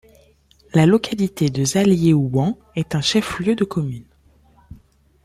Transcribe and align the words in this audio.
La 0.73 0.87
localité 0.87 1.51
de 1.51 1.63
Zalié-Houan 1.63 2.57
est 2.75 2.95
un 2.95 3.01
chef-lieu 3.01 3.53
de 3.53 3.63
commune. 3.65 4.07